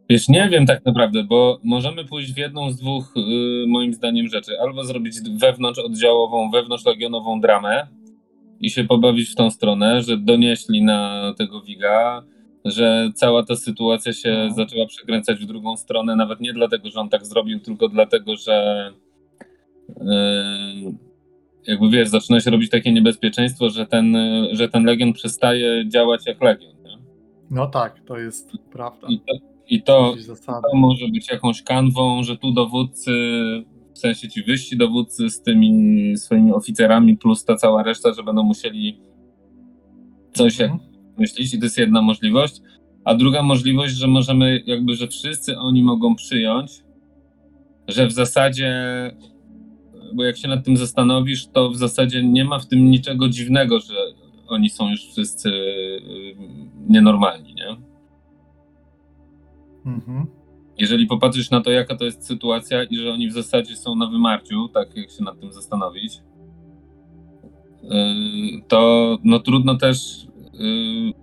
Wiesz, 0.09 0.29
nie 0.29 0.49
wiem 0.49 0.65
tak 0.65 0.85
naprawdę, 0.85 1.23
bo 1.23 1.59
możemy 1.63 2.05
pójść 2.05 2.33
w 2.33 2.37
jedną 2.37 2.71
z 2.71 2.77
dwóch, 2.77 3.13
y, 3.17 3.67
moim 3.67 3.93
zdaniem, 3.93 4.27
rzeczy. 4.27 4.51
Albo 4.61 4.83
zrobić 4.83 5.15
wewnątrz 5.39 5.79
oddziałową, 5.79 6.51
wewnątrz 6.51 6.85
legionową 6.85 7.41
dramę 7.41 7.87
i 8.59 8.69
się 8.69 8.83
pobawić 8.83 9.29
w 9.29 9.35
tą 9.35 9.49
stronę, 9.51 10.01
że 10.01 10.17
donieśli 10.17 10.81
na 10.83 11.33
tego 11.37 11.61
Wiga, 11.61 12.23
że 12.65 13.09
cała 13.15 13.43
ta 13.43 13.55
sytuacja 13.55 14.13
się 14.13 14.45
No. 14.49 14.55
zaczęła 14.55 14.85
przekręcać 14.85 15.39
w 15.39 15.45
drugą 15.45 15.77
stronę, 15.77 16.15
nawet 16.15 16.39
nie 16.41 16.53
dlatego, 16.53 16.89
że 16.89 16.99
on 16.99 17.09
tak 17.09 17.25
zrobił, 17.25 17.59
tylko 17.59 17.89
dlatego, 17.89 18.35
że 18.35 18.89
y, 19.89 19.93
jakby 21.67 21.89
wiesz, 21.89 22.09
zaczyna 22.09 22.39
się 22.39 22.51
robić 22.51 22.69
takie 22.71 22.91
niebezpieczeństwo, 22.91 23.69
że 23.69 23.85
ten, 23.85 24.15
że 24.51 24.69
ten 24.69 24.83
legion 24.85 25.13
przestaje 25.13 25.89
działać 25.89 26.25
jak 26.27 26.41
legion. 26.41 26.73
Nie? 26.83 26.97
No 27.51 27.67
tak, 27.67 27.99
to 28.05 28.17
jest 28.17 28.51
prawda. 28.71 29.07
I 29.09 29.19
to, 29.19 29.33
i 29.69 29.81
to, 29.83 30.15
to 30.45 30.77
może 30.77 31.07
być 31.07 31.29
jakąś 31.31 31.61
kanwą, 31.61 32.23
że 32.23 32.37
tu 32.37 32.51
dowódcy, 32.51 33.11
w 33.93 33.99
sensie 33.99 34.29
ci 34.29 34.43
wyżsi 34.43 34.77
dowódcy 34.77 35.29
z 35.29 35.41
tymi 35.41 36.17
swoimi 36.17 36.53
oficerami, 36.53 37.17
plus 37.17 37.45
ta 37.45 37.55
cała 37.55 37.83
reszta, 37.83 38.13
że 38.13 38.23
będą 38.23 38.43
musieli 38.43 38.99
coś 40.33 40.59
jak 40.59 40.71
Mhm. 40.71 40.89
myślić 41.17 41.53
i 41.53 41.59
to 41.59 41.65
jest 41.65 41.77
jedna 41.77 42.01
możliwość. 42.01 42.61
A 43.05 43.15
druga 43.15 43.43
możliwość, 43.43 43.93
że 43.95 44.07
możemy 44.07 44.63
jakby, 44.65 44.95
że 44.95 45.07
wszyscy 45.07 45.57
oni 45.57 45.83
mogą 45.83 46.15
przyjąć, 46.15 46.71
że 47.87 48.07
w 48.07 48.11
zasadzie, 48.11 48.71
bo 50.13 50.23
jak 50.23 50.37
się 50.37 50.47
nad 50.47 50.65
tym 50.65 50.77
zastanowisz, 50.77 51.47
to 51.47 51.69
w 51.69 51.77
zasadzie 51.77 52.23
nie 52.23 52.45
ma 52.45 52.59
w 52.59 52.67
tym 52.67 52.91
niczego 52.91 53.29
dziwnego, 53.29 53.79
że 53.79 53.93
oni 54.47 54.69
są 54.69 54.89
już 54.89 55.05
wszyscy 55.05 55.49
y, 55.49 56.35
nienormalni, 56.89 57.53
nie? 57.55 57.93
Mhm. 59.85 60.25
jeżeli 60.77 61.07
popatrzysz 61.07 61.51
na 61.51 61.61
to, 61.61 61.71
jaka 61.71 61.95
to 61.95 62.05
jest 62.05 62.27
sytuacja 62.27 62.83
i 62.83 62.97
że 62.97 63.11
oni 63.11 63.29
w 63.29 63.33
zasadzie 63.33 63.75
są 63.75 63.95
na 63.95 64.07
wymarciu, 64.07 64.67
tak 64.73 64.97
jak 64.97 65.11
się 65.11 65.23
nad 65.23 65.39
tym 65.39 65.53
zastanowić, 65.53 66.21
to 68.67 69.17
no 69.23 69.39
trudno 69.39 69.75
też 69.75 70.27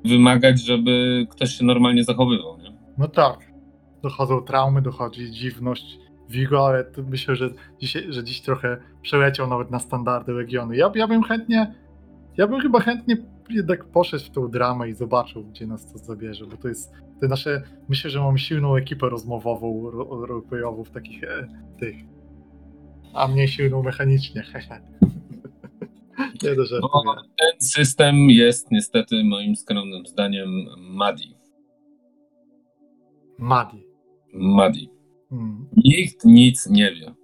wymagać, 0.04 0.61
żeby 0.61 1.26
ktoś 1.30 1.54
się 1.54 1.64
normalnie 1.64 2.04
zachowywał, 2.04 2.59
nie? 2.59 2.73
No 2.99 3.09
tak. 3.09 3.52
Dochodzą 4.02 4.40
traumy, 4.40 4.82
dochodzi 4.82 5.30
dziwność 5.30 5.99
Vigo, 6.31 6.67
ale 6.67 6.85
myślę, 7.09 7.37
że 7.37 7.51
dziś, 7.81 7.97
że 8.09 8.25
dziś 8.25 8.41
trochę 8.41 8.77
przeleciał 9.03 9.47
nawet 9.47 9.71
na 9.71 9.79
standardy 9.79 10.33
Legiony. 10.33 10.77
Ja, 10.77 10.93
ja 10.95 11.09
bym 11.09 11.23
chętnie, 11.23 11.75
ja 12.37 12.47
bym 12.47 12.61
chyba 12.61 12.81
chętnie 12.81 13.17
jednak 13.51 13.85
poszedł 13.85 14.25
w 14.25 14.31
tą 14.31 14.49
dramę 14.49 14.89
i 14.89 14.95
zobaczył, 14.95 15.45
gdzie 15.45 15.67
nas 15.67 15.93
to 15.93 15.99
zabierze, 15.99 16.47
bo 16.47 16.57
to 16.57 16.69
jest 16.69 16.93
te 17.21 17.29
nasze, 17.29 17.63
myślę, 17.89 18.11
że 18.11 18.21
mamy 18.21 18.39
silną 18.39 18.77
ekipę 18.77 19.09
rozmowową, 19.09 19.91
roleplayową 20.27 20.85
w 20.85 20.91
takich 20.91 21.25
e, 21.25 21.49
tych, 21.79 21.97
a 23.15 23.29
mniej 23.29 23.49
silną 23.49 23.83
mechanicznie, 23.83 24.43
Nie 26.43 26.55
do 26.55 26.67
żartu. 26.67 26.89
Ten 27.17 27.61
system 27.61 28.17
jest 28.17 28.71
niestety 28.71 29.25
moim 29.25 29.57
skromnym 29.57 30.07
zdaniem 30.07 30.49
Madi. 30.79 31.35
Madi. 33.39 33.85
Madi. 34.33 35.00
Hmm. 35.31 35.67
Nikt 35.77 36.25
nic 36.25 36.67
nie 36.71 36.95
wie. 36.95 37.15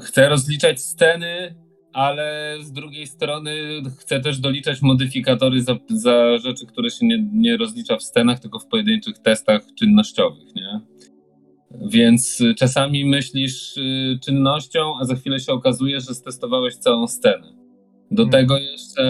Chce 0.00 0.28
rozliczać 0.28 0.80
sceny, 0.80 1.54
ale 1.92 2.56
z 2.62 2.72
drugiej 2.72 3.06
strony 3.06 3.82
chce 3.98 4.20
też 4.20 4.38
doliczać 4.38 4.82
modyfikatory 4.82 5.62
za, 5.62 5.78
za 5.88 6.38
rzeczy, 6.38 6.66
które 6.66 6.90
się 6.90 7.06
nie, 7.06 7.28
nie 7.32 7.56
rozlicza 7.56 7.96
w 7.96 8.02
scenach, 8.02 8.40
tylko 8.40 8.58
w 8.58 8.66
pojedynczych 8.66 9.18
testach 9.18 9.62
czynnościowych, 9.78 10.54
nie? 10.54 10.80
Więc 11.90 12.42
czasami 12.56 13.04
myślisz 13.04 13.76
y, 13.76 14.18
czynnością, 14.24 14.94
a 15.00 15.04
za 15.04 15.14
chwilę 15.14 15.40
się 15.40 15.52
okazuje, 15.52 16.00
że 16.00 16.14
stestowałeś 16.14 16.76
całą 16.76 17.08
scenę. 17.08 17.52
Do 18.10 18.22
hmm. 18.22 18.30
tego 18.30 18.58
jeszcze 18.58 19.02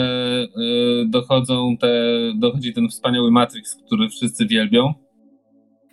y, 0.57 1.09
dochodzą 1.09 1.77
te, 1.77 1.93
dochodzi 2.39 2.73
ten 2.73 2.89
wspaniały 2.89 3.31
Matrix, 3.31 3.77
który 3.87 4.09
wszyscy 4.09 4.47
wielbią. 4.47 4.95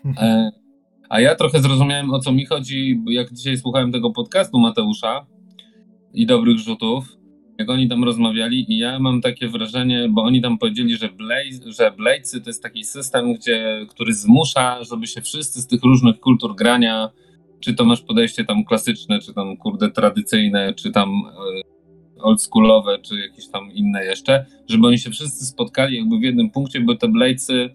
Hmm. 0.04 0.24
E, 0.24 0.51
a 1.09 1.21
ja 1.21 1.35
trochę 1.35 1.61
zrozumiałem 1.61 2.13
o 2.13 2.19
co 2.19 2.31
mi 2.31 2.45
chodzi, 2.45 3.01
jak 3.07 3.33
dzisiaj 3.33 3.57
słuchałem 3.57 3.91
tego 3.91 4.11
podcastu 4.11 4.59
Mateusza 4.59 5.25
i 6.13 6.25
dobrych 6.25 6.59
rzutów, 6.59 7.17
jak 7.57 7.69
oni 7.69 7.89
tam 7.89 8.03
rozmawiali, 8.03 8.73
i 8.73 8.77
ja 8.77 8.99
mam 8.99 9.21
takie 9.21 9.47
wrażenie, 9.47 10.07
bo 10.09 10.23
oni 10.23 10.41
tam 10.41 10.57
powiedzieli, 10.57 10.97
że, 10.97 11.09
Blaze, 11.09 11.71
że 11.71 11.91
Blade'sy 11.91 12.41
to 12.43 12.49
jest 12.49 12.63
taki 12.63 12.83
system, 12.83 13.33
gdzie, 13.33 13.85
który 13.89 14.13
zmusza, 14.13 14.83
żeby 14.83 15.07
się 15.07 15.21
wszyscy 15.21 15.61
z 15.61 15.67
tych 15.67 15.83
różnych 15.83 16.19
kultur 16.19 16.55
grania, 16.55 17.09
czy 17.59 17.73
to 17.73 17.85
masz 17.85 18.01
podejście 18.01 18.45
tam 18.45 18.65
klasyczne, 18.65 19.19
czy 19.19 19.33
tam 19.33 19.57
kurde 19.57 19.91
tradycyjne, 19.91 20.73
czy 20.73 20.91
tam 20.91 21.09
e, 21.09 22.21
oldschoolowe, 22.21 22.99
czy 22.99 23.19
jakieś 23.19 23.47
tam 23.47 23.71
inne 23.71 24.05
jeszcze, 24.05 24.45
żeby 24.67 24.87
oni 24.87 24.99
się 24.99 25.09
wszyscy 25.09 25.45
spotkali 25.45 25.97
jakby 25.97 26.19
w 26.19 26.23
jednym 26.23 26.49
punkcie, 26.49 26.79
bo 26.79 26.95
te 26.95 27.07
Bladesy 27.07 27.69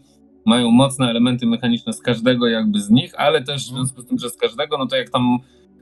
mają 0.46 0.70
mocne 0.70 1.11
elementy 1.11 1.46
mechaniczne 1.46 1.92
z 1.92 2.00
każdego 2.00 2.46
jakby 2.46 2.80
z 2.80 2.90
nich, 2.90 3.20
ale 3.20 3.42
też 3.42 3.66
w 3.66 3.68
mhm. 3.68 3.87
związku 3.87 4.02
z 4.02 4.06
tym, 4.06 4.18
że 4.18 4.30
z 4.30 4.37
każdego, 4.37 4.78
no 4.78 4.87
to 4.87 4.96
jak 4.96 5.11
tam 5.11 5.38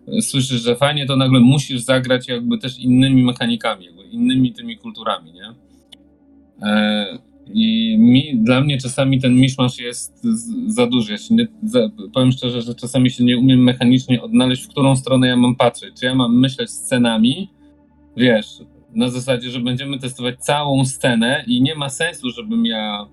e, 0.09 0.23
słyszysz, 0.23 0.63
że 0.63 0.77
fajnie, 0.77 1.07
to 1.07 1.17
nagle 1.17 1.41
musisz 1.41 1.81
zagrać 1.81 2.29
jakby 2.29 2.59
też 2.59 2.79
innymi 2.79 3.23
mechanikami, 3.23 3.85
jakby 3.85 4.03
innymi 4.03 4.53
tymi 4.53 4.77
kulturami, 4.79 5.33
nie? 5.33 5.55
E, 6.63 7.07
I 7.53 7.97
mi, 7.99 8.39
dla 8.43 8.61
mnie 8.61 8.79
czasami 8.79 9.21
ten 9.21 9.35
miszmasz 9.35 9.79
jest 9.79 10.27
za 10.67 10.87
duży. 10.87 11.13
Ja 11.13 11.19
nie, 11.31 11.49
za, 11.63 11.91
powiem 12.13 12.33
szczerze, 12.33 12.63
że 12.63 12.75
czasami 12.75 13.11
się 13.11 13.25
nie 13.25 13.39
umiem 13.39 13.63
mechanicznie 13.63 14.23
odnaleźć, 14.23 14.65
w 14.65 14.69
którą 14.69 14.97
stronę 14.97 15.29
ja 15.29 15.37
mam 15.37 15.57
patrzeć. 15.57 16.01
Czy 16.01 16.07
ja 16.07 16.15
mam 16.15 16.39
myśleć 16.39 16.71
scenami, 16.71 17.51
wiesz, 18.17 18.47
na 18.95 19.09
zasadzie, 19.09 19.51
że 19.51 19.61
będziemy 19.61 19.99
testować 19.99 20.39
całą 20.39 20.85
scenę 20.85 21.45
i 21.47 21.63
nie 21.63 21.75
ma 21.75 21.89
sensu, 21.89 22.31
żebym 22.31 22.67
ja 22.67 23.07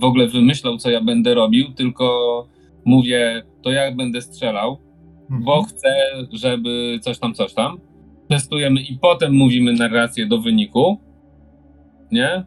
w 0.00 0.04
ogóle 0.04 0.26
wymyślał, 0.26 0.76
co 0.76 0.90
ja 0.90 1.00
będę 1.00 1.34
robił, 1.34 1.72
tylko 1.72 2.46
mówię, 2.84 3.42
to 3.62 3.70
jak 3.70 3.96
będę 3.96 4.22
strzelał, 4.22 4.78
mhm. 5.22 5.44
bo 5.44 5.62
chcę, 5.62 5.94
żeby 6.32 6.98
coś 7.02 7.18
tam, 7.18 7.34
coś 7.34 7.54
tam. 7.54 7.80
Testujemy 8.28 8.80
i 8.80 8.98
potem 8.98 9.34
mówimy 9.34 9.72
narrację 9.72 10.26
do 10.26 10.38
wyniku, 10.38 11.00
nie? 12.12 12.44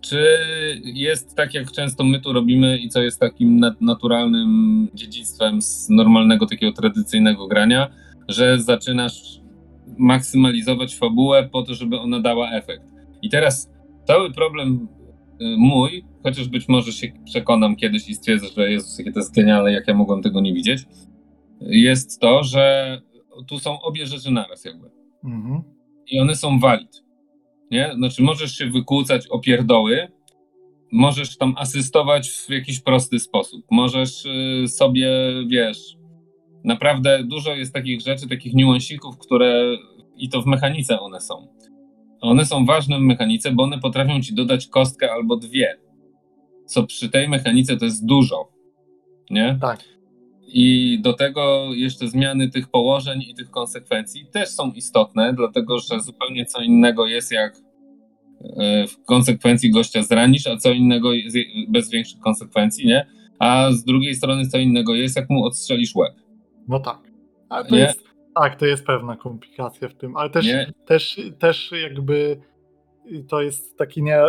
Czy 0.00 0.26
jest 0.84 1.36
tak, 1.36 1.54
jak 1.54 1.72
często 1.72 2.04
my 2.04 2.20
tu 2.20 2.32
robimy 2.32 2.78
i 2.78 2.88
co 2.88 3.02
jest 3.02 3.20
takim 3.20 3.60
naturalnym 3.80 4.88
dziedzictwem 4.94 5.62
z 5.62 5.88
normalnego 5.88 6.46
takiego 6.46 6.72
tradycyjnego 6.72 7.46
grania, 7.46 7.88
że 8.28 8.58
zaczynasz 8.58 9.40
maksymalizować 9.98 10.96
fabułę 10.96 11.48
po 11.52 11.62
to, 11.62 11.74
żeby 11.74 11.98
ona 11.98 12.20
dała 12.20 12.50
efekt. 12.50 12.84
I 13.22 13.30
teraz 13.30 13.70
cały 14.04 14.32
problem 14.32 14.88
mój 15.40 16.04
chociaż 16.22 16.48
być 16.48 16.68
może 16.68 16.92
się 16.92 17.12
przekonam 17.24 17.76
kiedyś 17.76 18.08
i 18.08 18.14
stwierdzę, 18.14 18.46
że 18.56 18.70
Jezus, 18.70 18.98
jakie 18.98 19.12
to 19.12 19.18
jest 19.18 19.34
genialne, 19.34 19.72
jak 19.72 19.88
ja 19.88 19.94
mogłem 19.94 20.22
tego 20.22 20.40
nie 20.40 20.54
widzieć, 20.54 20.82
jest 21.60 22.20
to, 22.20 22.42
że 22.42 22.96
tu 23.48 23.58
są 23.58 23.80
obie 23.80 24.06
rzeczy 24.06 24.30
naraz 24.30 24.64
jakby. 24.64 24.90
Mhm. 25.24 25.62
I 26.06 26.20
one 26.20 26.36
są 26.36 26.58
valid. 26.58 27.02
Nie? 27.70 27.92
Znaczy 27.94 28.22
możesz 28.22 28.58
się 28.58 28.66
wykłócać 28.66 29.26
o 29.26 29.38
pierdoły, 29.38 30.08
możesz 30.92 31.36
tam 31.36 31.54
asystować 31.56 32.30
w 32.30 32.50
jakiś 32.50 32.80
prosty 32.80 33.18
sposób. 33.18 33.64
Możesz 33.70 34.24
y, 34.24 34.68
sobie, 34.68 35.10
wiesz, 35.46 35.96
naprawdę 36.64 37.24
dużo 37.24 37.54
jest 37.54 37.74
takich 37.74 38.00
rzeczy, 38.00 38.28
takich 38.28 38.54
niuansików, 38.54 39.18
które 39.18 39.76
i 40.16 40.28
to 40.28 40.42
w 40.42 40.46
mechanice 40.46 41.00
one 41.00 41.20
są. 41.20 41.48
One 42.20 42.46
są 42.46 42.66
ważne 42.66 42.98
w 42.98 43.02
mechanice, 43.02 43.52
bo 43.52 43.62
one 43.62 43.78
potrafią 43.78 44.20
ci 44.20 44.34
dodać 44.34 44.66
kostkę 44.66 45.12
albo 45.12 45.36
dwie 45.36 45.78
co 46.70 46.86
przy 46.86 47.08
tej 47.08 47.28
mechanice 47.28 47.76
to 47.76 47.84
jest 47.84 48.06
dużo. 48.06 48.48
Nie? 49.30 49.58
Tak. 49.60 49.84
I 50.46 50.98
do 51.02 51.12
tego 51.12 51.68
jeszcze 51.74 52.08
zmiany 52.08 52.50
tych 52.50 52.68
położeń 52.68 53.22
i 53.28 53.34
tych 53.34 53.50
konsekwencji 53.50 54.26
też 54.26 54.48
są 54.48 54.72
istotne, 54.72 55.34
dlatego 55.34 55.78
że 55.78 56.00
zupełnie 56.00 56.46
co 56.46 56.62
innego 56.62 57.06
jest 57.06 57.32
jak 57.32 57.56
e, 58.56 58.86
w 58.86 59.04
konsekwencji 59.04 59.70
gościa 59.70 60.02
zranisz, 60.02 60.46
a 60.46 60.56
co 60.56 60.72
innego 60.72 61.12
jest 61.12 61.36
bez 61.68 61.90
większych 61.90 62.20
konsekwencji, 62.20 62.86
nie? 62.86 63.06
A 63.38 63.72
z 63.72 63.84
drugiej 63.84 64.14
strony 64.14 64.46
co 64.46 64.58
innego 64.58 64.94
jest, 64.94 65.16
jak 65.16 65.30
mu 65.30 65.44
odstrzelisz 65.44 65.94
łeb. 65.94 66.14
No 66.68 66.80
tak. 66.80 66.98
Ale 67.48 67.68
to 67.68 67.76
jest, 67.76 68.02
tak, 68.34 68.56
to 68.56 68.66
jest 68.66 68.86
pewna 68.86 69.16
komplikacja 69.16 69.88
w 69.88 69.94
tym, 69.94 70.16
ale 70.16 70.30
też, 70.30 70.46
też, 70.86 71.20
też 71.38 71.72
jakby 71.82 72.40
to 73.28 73.42
jest 73.42 73.78
taki 73.78 74.02
nie, 74.02 74.22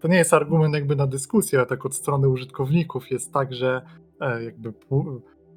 to 0.00 0.08
nie 0.08 0.16
jest 0.16 0.34
argument 0.34 0.74
jakby 0.74 0.96
na 0.96 1.06
dyskusję, 1.06 1.58
ale 1.58 1.68
tak 1.68 1.86
od 1.86 1.94
strony 1.94 2.28
użytkowników 2.28 3.10
jest 3.10 3.32
tak, 3.32 3.54
że 3.54 3.82
e, 4.20 4.44
jakby 4.44 4.72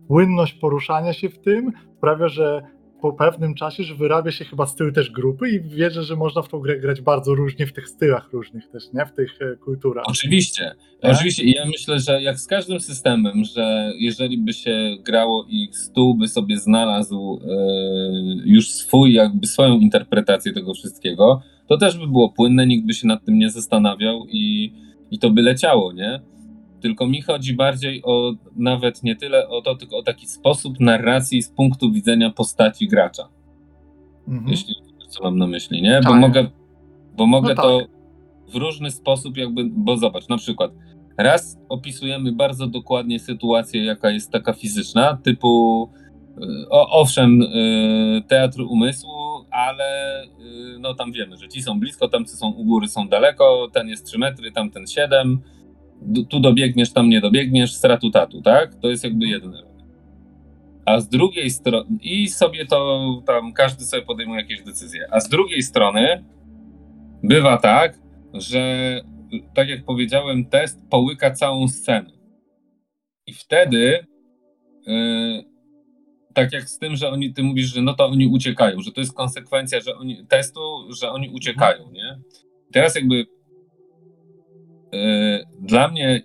płynność 0.08 0.53
poruszania 0.53 1.13
się 1.13 1.29
w 1.29 1.39
tym 1.39 1.72
sprawia, 1.98 2.27
że 2.27 2.62
po 3.01 3.13
pewnym 3.13 3.56
czasie, 3.56 3.84
że 3.84 3.96
wyrabia 3.96 4.32
się 4.32 4.46
chyba 4.46 4.65
styl 4.65 4.94
też 4.94 5.12
grupy 5.12 5.50
i 5.50 5.60
wierzę, 5.62 6.03
że 6.03 6.15
można 6.15 6.41
w 6.41 6.50
tą 6.50 6.60
grę 6.60 6.79
grać 6.79 7.01
bardzo 7.01 7.36
różnie 7.36 7.68
w 7.68 7.74
tych 7.74 7.89
stylach 7.89 8.29
różnych 8.34 8.68
też, 8.68 8.84
nie? 8.94 9.06
W 9.06 9.12
tych 9.12 9.41
e, 9.41 9.56
kulturach. 9.56 10.06
Oczywiście. 10.08 10.75
Nie? 11.03 11.10
Oczywiście. 11.12 11.44
I 11.44 11.51
ja 11.51 11.65
myślę, 11.65 12.00
że 12.00 12.22
jak 12.22 12.39
z 12.39 12.48
każdym 12.48 12.79
systemem, 12.79 13.44
że 13.56 13.91
jeżeli 13.98 14.38
by 14.38 14.53
się 14.53 14.96
grało 15.06 15.46
i 15.50 15.70
stół 15.72 16.15
by 16.15 16.27
sobie 16.27 16.58
znalazł 16.58 17.41
e, 17.44 17.56
już 18.46 18.70
swój, 18.70 19.13
jakby 19.13 19.48
swoją 19.48 19.79
interpretację 19.79 20.53
tego 20.53 20.74
wszystkiego, 20.74 21.41
to 21.68 21.77
też 21.77 21.98
by 21.98 22.08
było 22.08 22.29
płynne, 22.29 22.68
nikt 22.68 22.88
by 22.88 22.94
się 22.94 23.08
nad 23.08 23.25
tym 23.25 23.38
nie 23.38 23.50
zastanawiał 23.50 24.25
i, 24.32 24.74
i 25.12 25.20
to 25.20 25.29
by 25.29 25.41
leciało, 25.41 25.94
nie? 25.94 26.22
Tylko 26.81 27.07
mi 27.07 27.21
chodzi 27.21 27.53
bardziej 27.53 28.01
o 28.03 28.33
nawet 28.55 29.03
nie 29.03 29.15
tyle 29.15 29.48
o 29.48 29.62
to, 29.62 29.75
tylko 29.75 29.98
o 29.98 30.03
taki 30.03 30.27
sposób 30.27 30.79
narracji 30.79 31.41
z 31.41 31.50
punktu 31.50 31.91
widzenia 31.91 32.29
postaci 32.29 32.88
gracza. 32.88 33.29
Mhm. 34.27 34.51
Jeśli 34.51 34.75
co 35.09 35.24
mam 35.24 35.38
na 35.38 35.48
myśli, 35.48 35.81
nie? 35.81 36.00
Bo 36.03 36.09
tak. 36.09 36.19
mogę, 36.19 36.48
bo 37.17 37.25
mogę 37.25 37.53
no 37.55 37.62
to 37.62 37.79
tak. 37.79 37.89
w 38.53 38.55
różny 38.55 38.91
sposób 38.91 39.38
jakby, 39.38 39.63
bo 39.65 39.98
zobacz, 39.98 40.27
na 40.27 40.38
przykład 40.38 40.71
raz 41.17 41.57
opisujemy 41.69 42.31
bardzo 42.31 42.67
dokładnie 42.67 43.19
sytuację, 43.19 43.86
jaka 43.86 44.12
jest 44.12 44.31
taka 44.31 44.53
fizyczna, 44.53 45.17
typu 45.24 45.89
o, 46.69 46.89
owszem, 47.01 47.41
y, 47.41 48.24
teatr 48.27 48.62
umysłu, 48.62 49.45
ale 49.51 50.24
y, 50.24 50.27
no 50.79 50.93
tam 50.93 51.12
wiemy, 51.12 51.38
że 51.38 51.48
ci 51.48 51.63
są 51.63 51.79
blisko, 51.79 52.07
tamcy 52.07 52.38
są 52.38 52.50
u 52.50 52.65
góry, 52.65 52.88
są 52.88 53.07
daleko, 53.07 53.67
ten 53.74 53.88
jest 53.88 54.05
3 54.05 54.17
metry, 54.17 54.51
tamten 54.51 54.88
7, 54.88 55.41
tu 56.29 56.39
dobiegniesz, 56.39 56.94
tam 56.94 57.10
nie 57.10 57.22
dobiegniesz, 57.22 57.74
stratu 57.74 58.12
tatu, 58.12 58.41
tak? 58.41 58.75
To 58.75 58.89
jest 58.89 59.03
jakby 59.03 59.27
jeden 59.27 59.53
element. 59.53 59.84
A 60.86 61.00
z 61.00 61.10
drugiej 61.10 61.50
strony, 61.50 61.98
i 62.01 62.27
sobie 62.27 62.65
to 62.65 63.22
tam 63.27 63.53
każdy 63.53 63.86
sobie 63.86 64.03
podejmuje 64.03 64.41
jakieś 64.41 64.63
decyzje, 64.63 65.08
a 65.12 65.20
z 65.20 65.29
drugiej 65.29 65.63
strony 65.63 66.24
bywa 67.24 67.58
tak, 67.58 68.00
że 68.34 69.01
tak 69.53 69.70
jak 69.70 69.86
powiedziałem, 69.86 70.46
test 70.46 70.82
połyka 70.89 71.32
całą 71.32 71.68
scenę. 71.68 72.12
I 73.27 73.34
wtedy 73.34 74.06
yy, 74.88 75.44
tak 76.34 76.53
jak 76.53 76.70
z 76.70 76.79
tym, 76.79 76.96
że 76.96 77.10
oni, 77.10 77.34
ty 77.34 77.44
mówisz, 77.44 77.74
że 77.74 77.82
no 77.82 77.94
to 77.94 78.06
oni 78.08 78.27
uciekają, 78.27 78.82
że 78.82 78.91
to 78.91 79.01
jest 79.01 79.13
konsekwencja 79.13 79.82
że 79.82 79.96
oni, 79.96 80.25
testu, 80.27 80.60
że 81.01 81.12
oni 81.12 81.29
uciekają, 81.29 81.91
nie? 81.91 82.20
Teraz 82.72 82.96
jakby 82.96 83.25
dla 85.62 85.88
mnie 85.88 86.22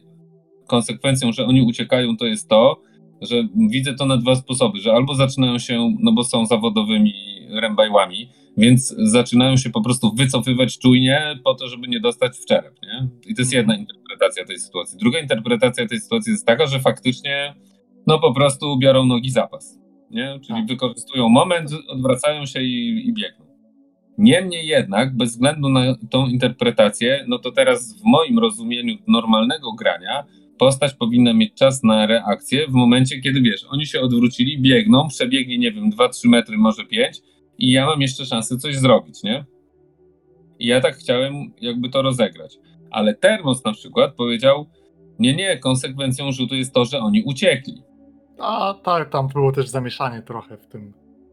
konsekwencją, 0.68 1.32
że 1.32 1.46
oni 1.46 1.62
uciekają, 1.62 2.16
to 2.16 2.26
jest 2.26 2.48
to, 2.48 2.80
że 3.22 3.48
widzę 3.70 3.94
to 3.94 4.06
na 4.06 4.16
dwa 4.16 4.36
sposoby, 4.36 4.80
że 4.80 4.92
albo 4.92 5.14
zaczynają 5.14 5.58
się, 5.58 5.94
no 6.00 6.12
bo 6.12 6.24
są 6.24 6.46
zawodowymi 6.46 7.14
rębajłami, 7.50 8.28
więc 8.56 8.94
zaczynają 8.98 9.56
się 9.56 9.70
po 9.70 9.82
prostu 9.82 10.14
wycofywać 10.14 10.78
czujnie 10.78 11.40
po 11.44 11.54
to, 11.54 11.68
żeby 11.68 11.88
nie 11.88 12.00
dostać 12.00 12.36
w 12.36 12.46
czerep, 12.46 12.74
nie? 12.82 13.08
I 13.26 13.34
to 13.34 13.42
jest 13.42 13.52
jedna 13.52 13.76
interpretacja 13.76 14.44
tej 14.44 14.58
sytuacji. 14.58 14.98
Druga 14.98 15.18
interpretacja 15.18 15.86
tej 15.86 16.00
sytuacji 16.00 16.32
jest 16.32 16.46
taka, 16.46 16.66
że 16.66 16.80
faktycznie 16.80 17.54
no 18.06 18.18
po 18.18 18.34
prostu 18.34 18.78
biorą 18.78 19.06
nogi 19.06 19.30
zapas, 19.30 19.78
nie? 20.10 20.40
Czyli 20.46 20.58
Tak. 20.58 20.66
wykorzystują 20.68 21.28
moment, 21.28 21.70
odwracają 21.88 22.46
się 22.46 22.62
i, 22.62 23.08
i 23.08 23.12
biegną. 23.12 23.43
Niemniej 24.18 24.66
jednak, 24.66 25.16
bez 25.16 25.30
względu 25.30 25.68
na 25.68 25.94
tą 26.10 26.26
interpretację, 26.26 27.24
no 27.28 27.38
to 27.38 27.52
teraz 27.52 28.00
w 28.00 28.04
moim 28.04 28.38
rozumieniu 28.38 28.94
normalnego 29.08 29.72
grania 29.72 30.24
postać 30.58 30.94
powinna 30.94 31.32
mieć 31.32 31.54
czas 31.54 31.82
na 31.82 32.06
reakcję 32.06 32.66
w 32.68 32.72
momencie, 32.72 33.20
kiedy 33.20 33.40
wiesz, 33.40 33.66
oni 33.70 33.86
się 33.86 34.00
odwrócili, 34.00 34.58
biegną, 34.62 35.08
przebiegli, 35.08 35.58
nie 35.58 35.72
wiem, 35.72 35.90
2-3 35.90 36.28
metry, 36.28 36.58
może 36.58 36.84
5 36.84 37.20
i 37.58 37.70
ja 37.70 37.86
mam 37.86 38.00
jeszcze 38.00 38.26
szansę 38.26 38.58
coś 38.58 38.76
zrobić, 38.76 39.22
nie? 39.22 39.44
I 40.58 40.66
ja 40.66 40.80
tak 40.80 40.96
chciałem 40.96 41.34
jakby 41.60 41.88
to 41.88 42.02
rozegrać. 42.02 42.58
Ale 42.90 43.14
Termos 43.14 43.64
na 43.64 43.72
przykład 43.72 44.14
powiedział, 44.14 44.66
nie, 45.18 45.34
nie, 45.34 45.58
konsekwencją 45.58 46.32
rzutu 46.32 46.54
jest 46.54 46.74
to, 46.74 46.84
że 46.84 46.98
oni 46.98 47.22
uciekli. 47.22 47.82
A 48.38 48.74
tak, 48.82 49.10
tam 49.10 49.28
było 49.28 49.52
też 49.52 49.68
zamieszanie 49.68 50.22
trochę 50.22 50.56
w 50.56 50.66
tym. 50.66 50.92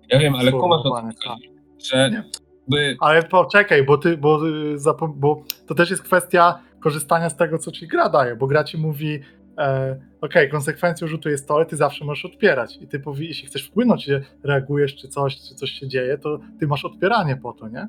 Ja 0.10 0.20
wiem, 0.20 0.36
ale 0.36 0.52
kumasz 0.52 0.84
chodzi, 0.84 1.50
że 1.92 2.12
Nie. 2.12 2.24
By, 2.72 2.96
Ale 3.00 3.24
poczekaj, 3.24 3.84
bo, 3.84 3.98
ty, 3.98 4.18
bo, 4.18 4.48
y, 4.48 4.78
bo 5.16 5.44
to 5.68 5.76
też 5.76 5.90
jest 5.90 6.04
kwestia 6.04 6.60
korzystania 6.80 7.30
z 7.30 7.36
tego, 7.36 7.58
co 7.58 7.72
ci 7.72 7.88
gra 7.88 8.10
daje, 8.10 8.36
bo 8.36 8.48
gra 8.48 8.64
ci 8.64 8.78
mówi, 8.78 9.20
e, 9.58 10.00
okej, 10.22 10.50
konsekwencją 10.50 11.08
rzutu 11.08 11.30
jest 11.30 11.48
to, 11.48 11.56
ale 11.56 11.66
ty 11.66 11.76
zawsze 11.76 12.06
możesz 12.06 12.26
odpierać 12.26 12.78
i 12.82 12.88
ty 12.88 13.00
powi- 13.00 13.28
jeśli 13.28 13.48
chcesz 13.48 13.68
wpłynąć, 13.68 14.10
reagujesz, 14.44 14.96
czy 14.96 15.08
coś, 15.08 15.38
czy 15.38 15.56
coś 15.56 15.72
się 15.72 15.88
dzieje, 15.88 16.18
to 16.18 16.40
ty 16.60 16.68
masz 16.68 16.86
odpieranie 16.86 17.36
po 17.36 17.54
to, 17.54 17.68
nie? 17.68 17.88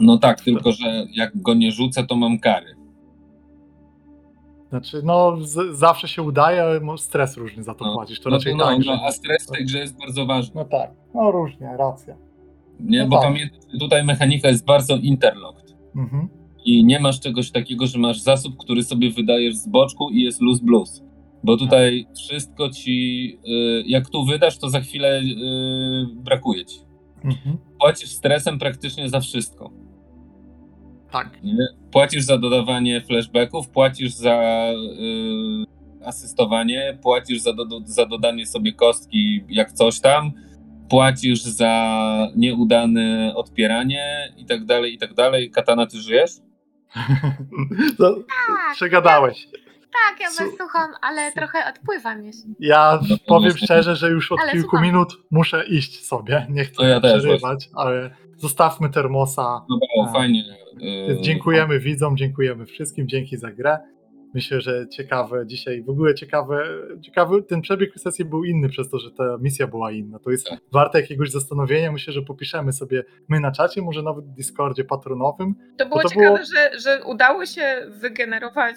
no 0.00 0.18
tak, 0.18 0.40
tylko 0.40 0.72
że 0.72 1.06
jak 1.14 1.42
go 1.42 1.54
nie 1.54 1.72
rzucę, 1.72 2.06
to 2.06 2.16
mam 2.16 2.38
kary. 2.38 2.76
Znaczy, 4.68 5.00
no 5.04 5.36
z, 5.40 5.76
zawsze 5.76 6.08
się 6.08 6.22
udaje, 6.22 6.62
ale 6.62 6.80
stres 6.98 7.36
różny 7.36 7.62
za 7.62 7.74
to 7.74 7.84
No, 7.84 7.94
płacisz, 7.94 8.20
to 8.20 8.30
No, 8.30 8.36
raczej 8.36 8.56
no, 8.56 8.64
tak, 8.64 8.78
no, 8.86 9.00
a 9.06 9.12
stres 9.12 9.46
w 9.46 9.50
tej 9.50 9.66
grze 9.66 9.78
jest 9.78 9.98
bardzo 9.98 10.26
ważny. 10.26 10.52
No 10.54 10.64
tak, 10.64 10.90
no 11.14 11.30
różnie, 11.30 11.76
racja. 11.78 12.16
Nie, 12.82 12.98
No 13.02 13.08
bo 13.08 13.16
tak. 13.16 13.24
pamiętaj, 13.24 13.58
tutaj 13.80 14.04
mechanika 14.04 14.48
jest 14.48 14.64
bardzo 14.64 14.96
interlocked. 14.96 15.76
Mhm. 15.96 16.28
I 16.64 16.84
nie 16.84 17.00
masz 17.00 17.20
czegoś 17.20 17.50
takiego, 17.50 17.86
że 17.86 17.98
masz 17.98 18.20
zasób, 18.20 18.56
który 18.58 18.82
sobie 18.82 19.10
wydajesz 19.10 19.54
z 19.54 19.68
boczku 19.68 20.10
i 20.10 20.22
jest 20.22 20.40
luz 20.40 20.60
blues. 20.60 21.02
Bo 21.44 21.56
tutaj 21.56 22.06
wszystko 22.16 22.70
ci, 22.70 23.28
y, 23.48 23.82
jak 23.86 24.10
tu 24.10 24.24
wydasz, 24.24 24.58
to 24.58 24.68
za 24.70 24.80
chwilę 24.80 25.20
y, 25.20 25.24
brakuje 26.14 26.64
ci. 26.64 26.80
Mhm. 27.24 27.58
Płacisz 27.80 28.10
stresem 28.10 28.58
praktycznie 28.58 29.08
za 29.08 29.20
wszystko. 29.20 29.70
Tak. 31.10 31.42
Nie? 31.42 31.66
Płacisz 31.92 32.24
za 32.24 32.38
dodawanie 32.38 33.00
flashbacków, 33.00 33.68
płacisz 33.68 34.12
za 34.12 34.66
y, 34.72 36.04
asystowanie, 36.04 36.98
płacisz 37.02 37.40
za, 37.40 37.52
do, 37.52 37.64
za 37.84 38.06
dodanie 38.06 38.46
sobie 38.46 38.72
kostki 38.72 39.44
jak 39.48 39.72
coś 39.72 40.00
tam, 40.00 40.32
płacisz 40.88 41.42
za 41.42 42.28
nieudane 42.36 43.32
odpieranie 43.36 44.32
i 44.36 44.44
tak 44.46 44.64
dalej, 44.64 44.94
i 44.94 44.98
tak 44.98 45.14
dalej. 45.14 45.50
Katana, 45.50 45.86
ty 45.86 45.98
żyjesz? 45.98 46.30
to, 47.98 48.14
Tak, 48.48 48.74
przegadałeś. 48.74 49.48
tak, 49.92 50.20
ja 50.20 50.26
was 50.26 50.56
słucham, 50.58 50.90
ale 51.02 51.32
trochę 51.32 51.58
odpływam 51.70 52.24
jeszcze. 52.24 52.42
Ja 52.60 53.00
No, 53.10 53.16
powiem 53.26 53.50
właśnie. 53.50 53.66
szczerze, 53.66 53.96
że 53.96 54.10
już 54.10 54.32
od 54.32 54.40
Ale 54.40 54.52
kilku 54.52 54.68
słucham. 54.70 54.86
minut 54.86 55.12
muszę 55.30 55.64
iść 55.66 56.06
sobie. 56.06 56.46
Nie 56.50 56.64
chcę 56.64 56.74
To 56.76 56.84
ja 56.86 57.00
też 57.00 57.22
przerywać, 57.22 57.68
ale 57.74 58.10
zostawmy 58.36 58.90
termosa. 58.90 59.64
No 59.70 59.78
było 59.94 60.12
fajnie. 60.12 60.44
Więc 61.08 61.20
y, 61.20 61.22
dziękujemy 61.22 61.78
widzom, 61.80 62.16
dziękujemy 62.16 62.66
wszystkim, 62.66 63.08
dzięki 63.08 63.36
za 63.36 63.50
grę. 63.52 63.78
Myślę, 64.34 64.60
że 64.60 64.88
ciekawe 64.88 65.46
dzisiaj, 65.46 65.82
w 65.82 65.90
ogóle 65.90 66.14
ciekawe, 66.14 66.64
ciekawy 67.02 67.42
ten 67.42 67.60
przebieg 67.60 67.94
sesji 68.00 68.24
był 68.24 68.44
inny 68.44 68.68
przez 68.68 68.90
to, 68.90 68.98
że 68.98 69.10
ta 69.10 69.38
misja 69.40 69.66
była 69.66 69.92
inna. 69.92 70.18
To 70.18 70.30
jest 70.30 70.46
Tak. 70.46 70.60
warte 70.72 71.00
jakiegoś 71.00 71.30
zastanowienia. 71.30 71.92
Myślę, 71.92 72.12
że 72.12 72.22
popiszemy 72.22 72.72
sobie 72.72 73.04
my 73.28 73.40
na 73.40 73.52
czacie, 73.52 73.82
może 73.82 74.02
nawet 74.02 74.24
w 74.24 74.34
Discordzie 74.34 74.84
patronowym. 74.84 75.54
To 75.78 75.86
było 75.86 76.02
to 76.02 76.08
ciekawe, 76.08 76.26
było- 76.26 76.38
Że, 76.54 76.78
że 76.78 77.04
udało 77.04 77.46
się 77.46 77.86
wygenerować 78.00 78.76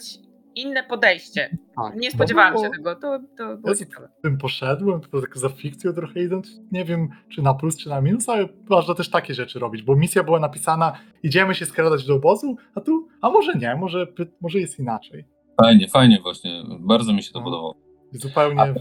inne 0.56 0.84
podejście. 0.84 1.58
Tak, 1.76 1.96
Nie 1.96 2.12
spodziewałam 2.12 2.54
było- 2.54 2.66
się 2.66 2.72
tego. 2.72 2.96
To, 2.96 3.20
to 3.38 3.58
było 3.58 3.70
Ja 3.70 3.76
ciekawe. 3.76 4.08
z 4.20 4.22
tym 4.22 4.38
poszedłem, 4.38 5.02
to 5.02 5.22
tak 5.22 5.38
za 5.38 5.50
fikcją 5.50 5.94
trochę 5.94 6.24
idąc. 6.24 6.62
Nie 6.72 6.86
wiem, 6.86 7.08
czy 7.30 7.42
na 7.42 7.54
plus, 7.54 7.78
czy 7.78 7.90
na 7.90 8.02
minus, 8.02 8.30
ale 8.30 8.50
można 8.70 8.94
też 8.96 9.10
takie 9.10 9.34
rzeczy 9.34 9.60
robić, 9.60 9.82
bo 9.82 9.96
misja 9.96 10.24
była 10.24 10.40
napisana, 10.40 10.94
idziemy 11.24 11.56
się 11.56 11.66
skradać 11.66 12.06
do 12.06 12.16
obozu, 12.16 12.56
a 12.76 12.82
tu, 12.82 13.08
a 13.22 13.30
może 13.30 13.54
nie, 13.54 13.76
może, 13.76 14.08
może 14.42 14.60
jest 14.60 14.80
inaczej. 14.80 15.26
Fajnie, 15.62 15.88
fajnie 15.88 16.20
właśnie. 16.22 16.64
Bardzo 16.80 17.14
mi 17.14 17.24
się 17.24 17.32
to 17.34 17.40
No. 17.40 17.46
podobało. 17.46 17.76
Zupełnie. 18.12 18.62
A- 18.62 18.74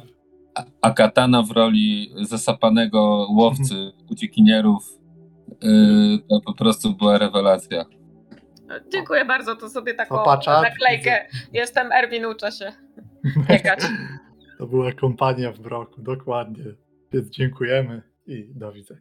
A, 0.55 0.65
a 0.83 0.91
Katana 0.91 1.43
w 1.43 1.51
roli 1.51 2.11
zasapanego 2.23 3.27
łowcy 3.31 3.93
uciekinierów 4.11 4.99
y, 5.65 6.19
to 6.29 6.41
po 6.47 6.55
prostu 6.55 6.95
była 6.97 7.19
rewelacja. 7.19 7.85
Dziękuję 8.93 9.25
bardzo, 9.25 9.57
to 9.57 9.69
sobie 9.71 9.95
taką 9.95 10.23
Opacza. 10.23 10.63
naklejkę. 10.63 11.27
Jestem 11.53 11.93
Erwin, 11.93 12.27
uczę 12.27 12.53
się 12.53 12.73
biegać. 13.49 13.81
To 14.59 14.67
była 14.67 14.93
kompania 14.93 15.53
w 15.53 15.59
broku, 15.61 16.03
dokładnie. 16.03 16.65
Więc 17.13 17.29
dziękujemy 17.31 18.03
i 18.27 18.49
do 18.55 18.73
widzenia. 18.73 19.01